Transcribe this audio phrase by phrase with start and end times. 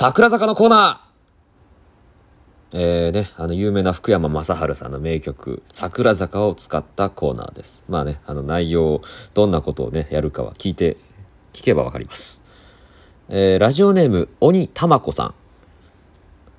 [0.00, 7.84] 桜坂のコーナーえーね、あの、有名な福山雅治さんの名曲、桜坂を使ったコーナーです。
[7.88, 9.00] まあね、あの内容、
[9.34, 10.98] どんなことをね、やるかは聞いて、
[11.52, 12.40] 聞けばわかります。
[13.28, 15.34] えーラジオネーム、鬼たまこさん。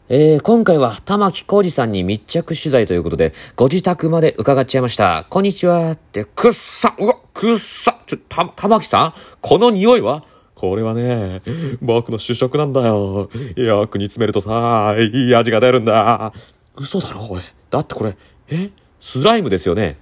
[0.10, 5.26] えー今回は玉置浩二さんに密着取材ということで、ご自宅まで伺っちゃいました。
[5.30, 9.14] こんにちはって、くっさうわ、くっさちょ、た、玉置さん？
[9.40, 10.26] この匂いは
[10.60, 11.42] これはね、
[11.82, 13.30] 僕の主食なんだよ。
[13.56, 16.34] よく煮詰めるとさ、いい味が出るんだ。
[16.76, 17.42] 嘘だろ、おい。
[17.70, 18.18] だってこれ、
[18.50, 18.70] え？
[19.00, 19.98] スライムですよね。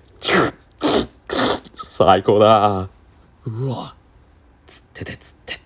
[1.75, 2.89] 最高だ。
[3.45, 3.93] うわ。
[4.65, 5.59] つっててつって。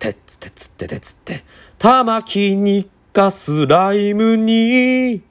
[0.00, 1.44] てつてつっててつって。
[1.78, 5.22] 玉木にかスライムに、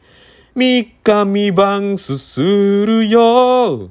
[0.55, 3.89] 三日三晩すするよ。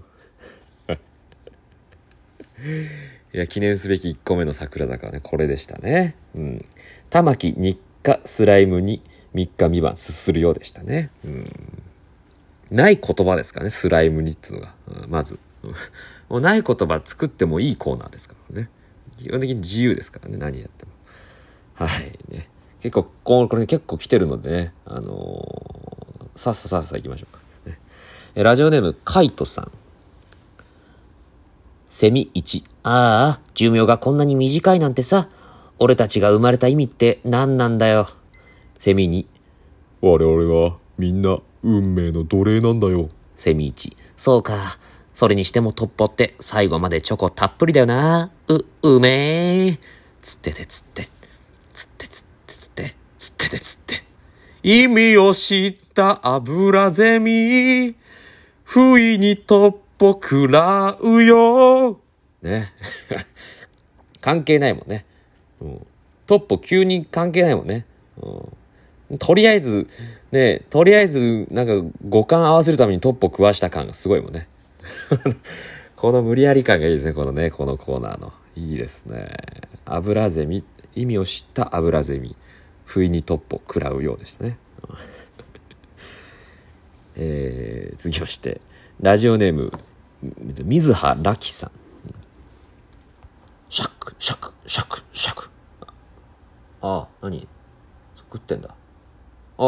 [3.34, 6.14] いや、記念すべき1個目の桜坂はね、これでしたね。
[6.36, 6.64] うん。
[7.10, 9.02] 玉木日課スライムに
[9.34, 11.10] 3日三晩すするようでしたね。
[11.24, 11.52] うん。
[12.70, 14.74] ない言葉ですかね、スライムにっていうのが。
[14.86, 15.40] うんまず。
[16.28, 18.70] もうない言葉作ってもいいコーナーですからね。
[19.20, 20.92] 基本的に自由ですからね、何やっても。
[21.74, 22.48] はい、ね。
[22.80, 27.40] 結構、ここれ結構来てるのでね、あのーさっささっさ行きましょうか。
[27.66, 27.78] ね
[28.34, 29.72] ラジオネーム、カイトさん。
[31.88, 32.73] セミ1。
[32.86, 35.28] ああ、寿命がこんなに短いなんてさ。
[35.78, 38.08] 俺たちが生まれた意味って何なんだよ。
[38.78, 39.26] セミ2。
[40.06, 43.08] 我々はみんな運命の奴隷なんだよ。
[43.34, 43.96] セミ1。
[44.16, 44.78] そうか。
[45.14, 48.30] それにしてもトッポって最後までチョコたっぷりだよな。
[48.48, 49.78] う、うめえ。
[50.20, 51.08] つっててつって。
[51.72, 52.94] つってつってつって。
[53.16, 54.04] つっててつって。
[54.62, 57.96] 意味を知った油ゼミ。
[58.62, 62.03] 不意にトッポ食らうよ。
[62.44, 62.72] ね。
[64.20, 65.04] 関係ないもんね。
[65.60, 65.86] うん、
[66.26, 67.84] トッポ急に関係ないもんね。
[68.22, 69.86] うん、とりあえず、
[70.32, 71.72] ね、とりあえず、なんか
[72.08, 74.48] 五感合わせるためにトッポ食わした感がすごいもんね。
[75.96, 78.32] この無理やり感がいいですね、このね、このコーナーの。
[78.56, 79.32] いいですね。
[79.84, 82.36] 油ゼミ、意味を知った油ゼミ。
[82.84, 84.58] 不意にトッポ食らうようでしたね。
[87.16, 88.60] えー、続きまして、
[89.00, 89.72] ラジオネーム、
[90.64, 91.70] 水葉ラキさん。
[93.74, 95.50] シャック、シャック、シャック、シャック。
[96.80, 97.48] ああ、何？
[98.14, 98.68] 食ってんだ。
[98.68, 98.72] あ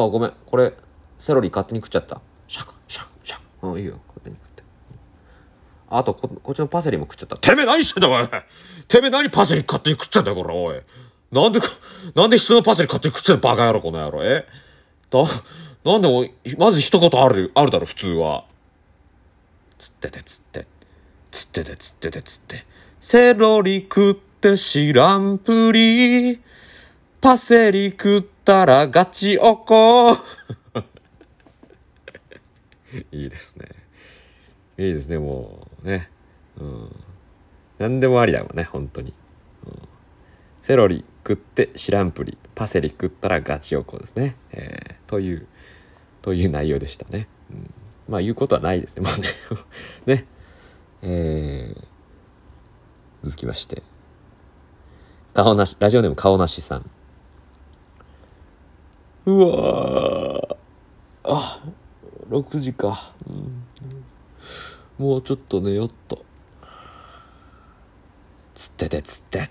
[0.05, 0.33] あ、ごめん。
[0.47, 0.75] これ、
[1.19, 2.21] セロリ勝手に食っちゃった。
[2.47, 3.67] シャック、シャック、シャック。
[3.67, 3.99] うん、いいよ。
[4.07, 4.63] 勝手に食って。
[5.89, 7.37] あとこ、こっちのパセリも食っちゃった。
[7.37, 8.29] てめえ何してんだおい
[8.87, 10.81] てめえ何パセリ勝手に食っちゃうんだよこれおい
[11.33, 11.59] なんで
[12.15, 14.47] なんで人のパセリ勝手に食っちゃうんだバカ野郎この野郎え？
[15.11, 15.25] だ
[15.85, 16.25] なんでも
[16.59, 18.45] まず一言あるあるだろ普通は
[19.79, 20.69] つっててつって。
[21.33, 22.65] つっててつっててつって
[23.09, 26.43] セロリ食って知らんぷり
[27.21, 30.17] パセリ食ったらガチおこ
[33.13, 33.69] いいですね。
[34.77, 36.11] いいですね、もうね。
[36.59, 36.97] うん。
[37.79, 39.15] 何でもありだもんね、本当に。
[39.65, 39.83] うん、
[40.61, 44.35] セロリ食って知らんぷり、パセリ食ったらガチおこですね。
[44.51, 45.47] えー、という、
[46.23, 47.29] という内容でしたね。
[47.53, 47.73] うん、
[48.09, 49.21] まあ言うことはないですね、もう
[50.11, 50.17] ね。
[50.19, 50.27] ね。
[51.03, 51.96] えー、
[53.27, 53.83] 続きまして。
[55.35, 56.89] 顔なし、ラジオネーム顔なしさん。
[59.25, 60.57] うわ
[61.25, 61.61] あ、
[62.31, 63.13] 6時か。
[63.29, 63.65] うん
[64.99, 66.25] もうちょっと寝よっと。
[68.55, 69.51] つっててつって。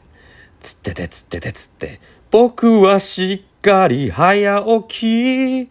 [0.62, 2.00] つっててつっててつって。
[2.32, 5.62] 僕はしっかり早起き。
[5.62, 5.70] 今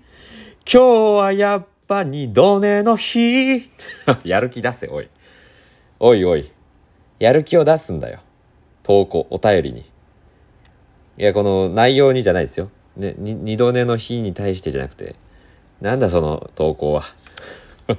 [0.66, 0.78] 日
[1.16, 3.62] はやっぱ二度寝の日。
[4.24, 5.08] やる気出せ、おい。
[5.98, 6.53] おいおい。
[7.24, 8.20] やる気を出すんだよ。
[8.82, 9.80] 投稿、お便りに。
[11.16, 12.70] いや、この内容にじゃないですよ。
[12.98, 15.16] ね、二度寝の日に対してじゃなくて。
[15.80, 17.04] なんだその投稿は。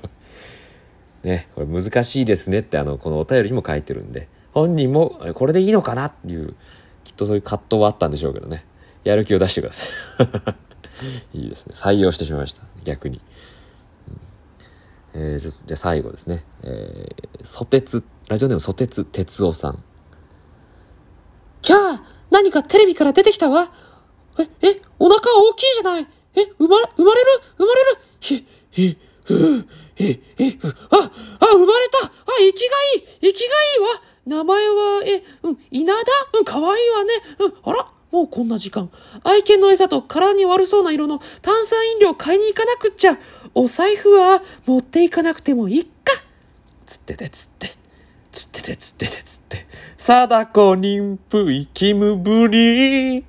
[1.24, 6.54] ね、これ難しいですねってあの、このお便りにも書いてるんで、本人もこれでいいのかなっていう、
[7.04, 8.64] きっとそういう葛藤はあったんでしょうけどね。
[9.04, 9.88] やる気を出してくださ
[11.34, 11.34] い。
[11.40, 11.74] いいですね。
[11.76, 12.62] 採用してしまいました。
[12.84, 13.22] 逆に。
[15.18, 16.46] えーじゃ、あ最後ですね。
[16.62, 19.82] えー、ソテツ、ラジオネームソテツ哲夫さん。
[21.62, 22.00] キャー
[22.32, 23.72] 何かテレビから出てきたわ。
[24.38, 26.08] え、え、お腹大きいじゃない。
[26.36, 27.28] え、生まれ、生まれる？
[27.58, 27.98] 生まれる？
[28.20, 30.18] ひ、ひ、ふう、へ、へ、
[30.62, 32.08] あ、あ、生まれた。
[32.08, 33.02] あ、生きがいい。
[33.22, 34.02] 生きがいいわ。
[34.26, 36.02] 名前は、え、うん、稲田？
[36.40, 37.14] うん、かわいいわね。
[37.40, 38.92] うん、あらもうこんな時間。
[39.26, 43.18] 愛犬の餌と体に悪そうな色の炭酸飲料買いに行かなくっちゃ。
[43.56, 45.92] お財布は持っていかなくてもいいか。
[46.86, 47.70] つっててつって。
[48.32, 49.66] つっててつっててつって。
[49.98, 53.26] 貞子妊婦生きむぶり。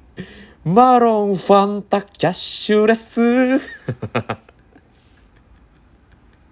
[0.64, 3.58] マロン、ファンタ、キャッシュレス。
[3.58, 4.42] 下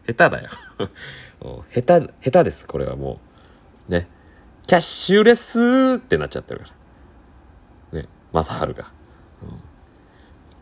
[0.07, 0.49] 手だよ。
[1.75, 3.19] 下手、下手です、これはも
[3.89, 3.93] う。
[3.93, 4.09] ね。
[4.67, 6.67] キャッシュレスってなっちゃってるか
[7.93, 8.01] ら。
[8.01, 8.09] ね。
[8.33, 8.93] マサハルが。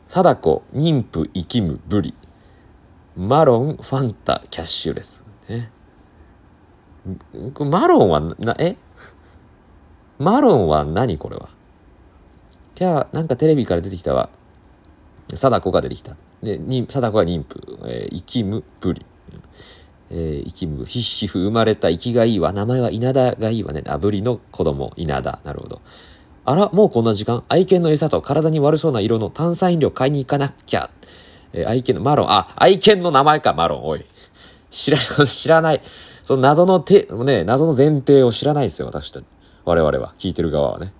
[0.06, 2.14] 貞子、妊婦、生きむ、ブリ。
[3.16, 5.24] マロン、ファンタ、キャッシュレス。
[5.48, 5.70] ね。
[7.58, 8.76] マロンはな、え？
[10.18, 11.18] マロンは何？
[11.18, 11.48] これは。
[12.74, 14.30] じゃあ、なんかテレビから出てきたわ。
[15.34, 16.16] 貞子が出てきた。
[16.42, 17.78] で、に貞子が妊婦。
[17.86, 19.04] えー、生きむ、ブリ。
[20.10, 22.52] えー、生きむ、ひっひふ、生まれた、生きがいいわ。
[22.52, 23.82] 名前は稲田がいいわね。
[23.86, 25.40] あぶりの子供、稲田。
[25.44, 25.80] なるほど。
[26.44, 27.44] あら、もうこんな時間？
[27.48, 30.90] 愛犬の餌と体に悪そうな色の炭酸飲料買いに行かなきゃ。
[31.52, 34.04] えー愛犬のマロン、あ、愛犬の名前か、マロン、おい。
[34.70, 35.80] 知ら、 知らない。
[36.24, 39.24] その謎の手、ね、謎の前提を知らないですよ、私たち。
[39.64, 40.92] 我々は、聞いてる側はね。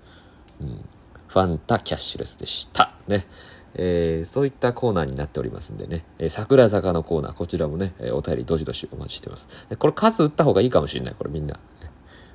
[0.61, 0.85] うん。
[1.27, 2.95] ファンタキャッシュレスでした。
[3.09, 3.27] ね。
[3.75, 9.49] えーそういったコーナーになっておりますんでね、えー桜坂のコーナー、こちらもね、えーお便りどしどしお待ちしてます。
[9.79, 11.59] これ数打った方がいいかもしれない、これみんな。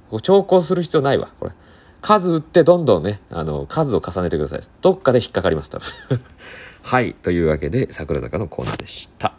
[0.10, 1.52] こう調校する必要ないわ、これ。
[2.08, 4.62] 数打ってどんどんね、あの、数を重ねてください。
[4.82, 6.22] どっかで引っかかります、多分。
[6.82, 7.14] はい。
[7.16, 9.34] というわけで、桜坂のコーナーでした。